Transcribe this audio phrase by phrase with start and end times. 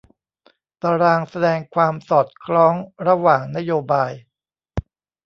[0.81, 2.73] ตารางแสดงความสอดคล้อง
[3.07, 4.11] ระหว่างนโยบาย